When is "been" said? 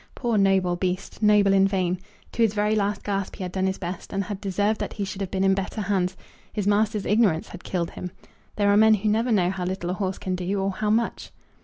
5.29-5.43